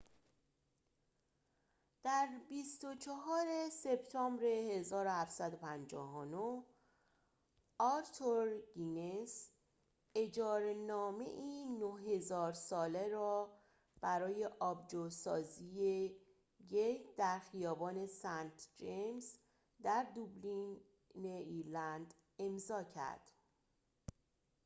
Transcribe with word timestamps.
در 2.03 2.27
۲۴ 2.49 3.69
سپتامبر 3.71 4.43
۱۷۵۹ 4.43 6.63
آرتور 7.79 8.49
گینس 8.75 9.49
اجاره‌نامه‌ای 10.15 11.65
۹۰۰۰ 11.65 12.53
ساله 12.53 13.07
را 13.07 13.57
برای 14.01 14.45
آبجوسازی 14.45 16.15
گیت 16.67 17.15
در 17.15 17.39
خیابان 17.39 18.07
سنت 18.07 18.67
جیمز 18.77 19.39
در 19.83 20.07
دوبلین 20.15 20.79
ایرلند 21.15 22.13
امضاء 22.39 22.83
کرد 22.83 23.21